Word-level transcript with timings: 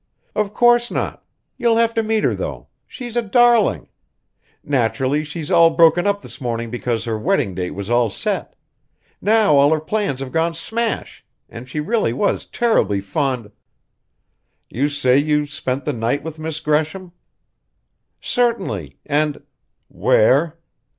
"Of 0.33 0.51
course 0.51 0.89
not. 0.89 1.23
You'll 1.57 1.77
have 1.77 1.93
to 1.93 2.01
meet 2.01 2.23
her, 2.23 2.33
though. 2.33 2.69
She's 2.87 3.15
a 3.15 3.21
darling! 3.21 3.87
Naturally, 4.63 5.23
she's 5.23 5.51
all 5.51 5.69
broken 5.75 6.07
up 6.07 6.23
this 6.23 6.41
morning 6.41 6.71
because 6.71 7.03
her 7.05 7.19
wedding 7.19 7.53
date 7.53 7.75
was 7.75 7.87
all 7.87 8.09
set. 8.09 8.55
Now 9.21 9.57
all 9.57 9.71
her 9.71 9.79
plans 9.79 10.19
have 10.19 10.31
gone 10.31 10.55
smash, 10.55 11.23
and 11.49 11.69
she 11.69 11.79
really 11.79 12.13
was 12.13 12.47
terribly 12.47 12.99
fond" 12.99 13.51
"You 14.71 14.89
say 14.89 15.19
you 15.19 15.45
spent 15.45 15.85
the 15.85 15.93
night 15.93 16.23
with 16.23 16.39
Miss 16.39 16.61
Gresham?" 16.61 17.11
"Certainly, 18.19 18.97
and" 19.05 19.43
"Where?" 19.87 20.57